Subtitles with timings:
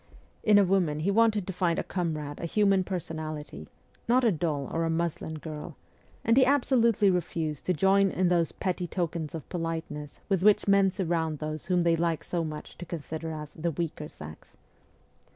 [0.51, 3.67] 'In a woman he wanted to find a comrade, a human personality
[4.07, 5.75] not a doll or a' muslin girl'
[6.25, 10.67] and he abso lutely refused to join in those petty tokens of politeness with which
[10.67, 14.53] men surround those whom they like so much to consider as' the weaker sex.'